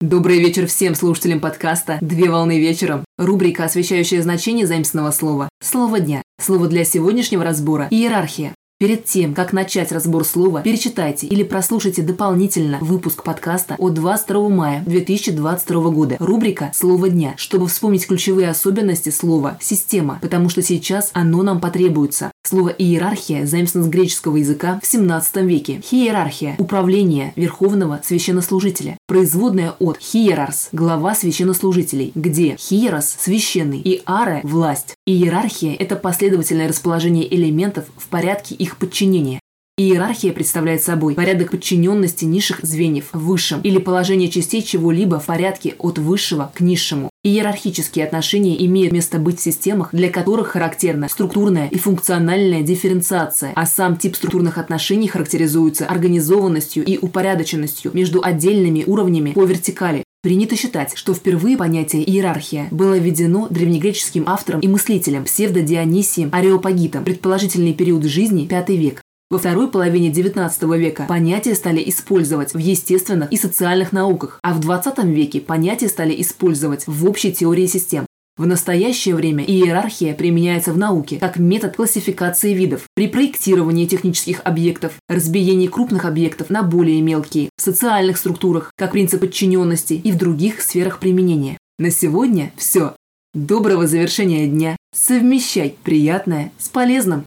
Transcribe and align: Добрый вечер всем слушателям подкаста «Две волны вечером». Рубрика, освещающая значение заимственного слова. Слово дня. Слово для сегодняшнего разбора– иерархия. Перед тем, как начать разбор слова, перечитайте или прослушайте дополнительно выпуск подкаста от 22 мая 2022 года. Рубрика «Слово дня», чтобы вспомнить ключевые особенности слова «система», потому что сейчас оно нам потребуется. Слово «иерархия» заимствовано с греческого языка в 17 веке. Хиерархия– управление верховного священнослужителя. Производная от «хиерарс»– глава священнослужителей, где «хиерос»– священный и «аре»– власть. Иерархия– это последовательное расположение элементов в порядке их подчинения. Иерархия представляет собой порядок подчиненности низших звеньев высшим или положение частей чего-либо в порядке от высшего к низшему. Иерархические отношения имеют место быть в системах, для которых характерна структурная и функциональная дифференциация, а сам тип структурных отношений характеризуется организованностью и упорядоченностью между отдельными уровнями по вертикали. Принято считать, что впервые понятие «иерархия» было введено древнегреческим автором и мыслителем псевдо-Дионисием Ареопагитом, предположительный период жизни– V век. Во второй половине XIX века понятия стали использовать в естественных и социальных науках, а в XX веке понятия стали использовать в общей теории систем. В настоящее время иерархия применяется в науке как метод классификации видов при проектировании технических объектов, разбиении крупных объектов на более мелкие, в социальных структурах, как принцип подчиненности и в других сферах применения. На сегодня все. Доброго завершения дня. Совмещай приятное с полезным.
Добрый 0.00 0.38
вечер 0.38 0.66
всем 0.66 0.94
слушателям 0.94 1.40
подкаста 1.40 1.98
«Две 2.00 2.30
волны 2.30 2.58
вечером». 2.58 3.04
Рубрика, 3.18 3.64
освещающая 3.64 4.22
значение 4.22 4.66
заимственного 4.66 5.10
слова. 5.10 5.50
Слово 5.62 6.00
дня. 6.00 6.22
Слово 6.40 6.68
для 6.68 6.84
сегодняшнего 6.84 7.44
разбора– 7.44 7.86
иерархия. 7.90 8.54
Перед 8.78 9.04
тем, 9.04 9.34
как 9.34 9.52
начать 9.52 9.92
разбор 9.92 10.24
слова, 10.24 10.62
перечитайте 10.62 11.26
или 11.26 11.42
прослушайте 11.42 12.00
дополнительно 12.00 12.78
выпуск 12.80 13.22
подкаста 13.22 13.74
от 13.76 13.92
22 13.92 14.48
мая 14.48 14.82
2022 14.86 15.90
года. 15.90 16.16
Рубрика 16.18 16.70
«Слово 16.74 17.10
дня», 17.10 17.34
чтобы 17.36 17.66
вспомнить 17.66 18.06
ключевые 18.06 18.48
особенности 18.48 19.10
слова 19.10 19.58
«система», 19.60 20.18
потому 20.22 20.48
что 20.48 20.62
сейчас 20.62 21.10
оно 21.12 21.42
нам 21.42 21.60
потребуется. 21.60 22.32
Слово 22.42 22.70
«иерархия» 22.70 23.46
заимствовано 23.46 23.88
с 23.88 23.92
греческого 23.92 24.36
языка 24.38 24.80
в 24.82 24.86
17 24.86 25.36
веке. 25.44 25.80
Хиерархия– 25.84 26.56
управление 26.58 27.32
верховного 27.36 28.00
священнослужителя. 28.02 28.96
Производная 29.06 29.72
от 29.78 29.98
«хиерарс»– 29.98 30.70
глава 30.72 31.14
священнослужителей, 31.14 32.12
где 32.14 32.56
«хиерос»– 32.56 33.14
священный 33.20 33.80
и 33.80 34.02
«аре»– 34.06 34.40
власть. 34.42 34.94
Иерархия– 35.06 35.74
это 35.78 35.96
последовательное 35.96 36.66
расположение 36.66 37.32
элементов 37.32 37.84
в 37.96 38.08
порядке 38.08 38.54
их 38.54 38.78
подчинения. 38.78 39.38
Иерархия 39.76 40.32
представляет 40.32 40.82
собой 40.82 41.14
порядок 41.14 41.52
подчиненности 41.52 42.24
низших 42.24 42.60
звеньев 42.62 43.10
высшим 43.12 43.60
или 43.60 43.78
положение 43.78 44.28
частей 44.28 44.62
чего-либо 44.62 45.20
в 45.20 45.26
порядке 45.26 45.74
от 45.78 45.98
высшего 45.98 46.50
к 46.54 46.60
низшему. 46.60 47.09
Иерархические 47.22 48.06
отношения 48.06 48.64
имеют 48.64 48.92
место 48.94 49.18
быть 49.18 49.40
в 49.40 49.42
системах, 49.42 49.90
для 49.92 50.08
которых 50.08 50.48
характерна 50.48 51.06
структурная 51.10 51.68
и 51.68 51.76
функциональная 51.76 52.62
дифференциация, 52.62 53.52
а 53.54 53.66
сам 53.66 53.98
тип 53.98 54.16
структурных 54.16 54.56
отношений 54.56 55.06
характеризуется 55.06 55.84
организованностью 55.84 56.82
и 56.82 56.96
упорядоченностью 56.96 57.90
между 57.92 58.22
отдельными 58.24 58.84
уровнями 58.86 59.32
по 59.32 59.44
вертикали. 59.44 60.02
Принято 60.22 60.56
считать, 60.56 60.92
что 60.96 61.12
впервые 61.12 61.58
понятие 61.58 62.08
«иерархия» 62.10 62.68
было 62.70 62.96
введено 62.96 63.48
древнегреческим 63.48 64.24
автором 64.26 64.60
и 64.60 64.68
мыслителем 64.68 65.24
псевдо-Дионисием 65.24 66.30
Ареопагитом, 66.32 67.04
предположительный 67.04 67.74
период 67.74 68.04
жизни– 68.04 68.48
V 68.50 68.76
век. 68.76 69.02
Во 69.30 69.38
второй 69.38 69.70
половине 69.70 70.10
XIX 70.10 70.76
века 70.76 71.04
понятия 71.08 71.54
стали 71.54 71.80
использовать 71.88 72.52
в 72.52 72.58
естественных 72.58 73.30
и 73.30 73.36
социальных 73.36 73.92
науках, 73.92 74.40
а 74.42 74.52
в 74.52 74.58
XX 74.58 75.08
веке 75.12 75.40
понятия 75.40 75.88
стали 75.88 76.20
использовать 76.20 76.88
в 76.88 77.08
общей 77.08 77.32
теории 77.32 77.66
систем. 77.66 78.06
В 78.36 78.44
настоящее 78.44 79.14
время 79.14 79.44
иерархия 79.44 80.14
применяется 80.14 80.72
в 80.72 80.78
науке 80.78 81.18
как 81.18 81.38
метод 81.38 81.76
классификации 81.76 82.54
видов 82.54 82.88
при 82.96 83.06
проектировании 83.06 83.86
технических 83.86 84.40
объектов, 84.42 84.94
разбиении 85.08 85.68
крупных 85.68 86.06
объектов 86.06 86.50
на 86.50 86.64
более 86.64 87.00
мелкие, 87.00 87.50
в 87.56 87.62
социальных 87.62 88.16
структурах, 88.16 88.72
как 88.76 88.90
принцип 88.90 89.20
подчиненности 89.20 89.92
и 89.92 90.10
в 90.10 90.16
других 90.16 90.60
сферах 90.60 90.98
применения. 90.98 91.56
На 91.78 91.92
сегодня 91.92 92.50
все. 92.56 92.96
Доброго 93.32 93.86
завершения 93.86 94.48
дня. 94.48 94.76
Совмещай 94.92 95.76
приятное 95.84 96.50
с 96.58 96.68
полезным. 96.68 97.26